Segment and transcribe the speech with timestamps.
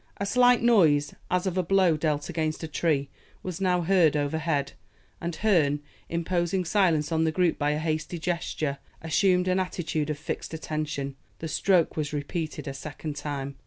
[0.17, 3.09] A slight noise, as of a blow dealt against a tree,
[3.43, 4.71] was now heard overhead,
[5.21, 10.17] and Herne, imposing silence on the group by a hasty gesture, assumed an attitude of
[10.17, 11.17] fixed attention.
[11.37, 13.57] The stroke was repeated a second time.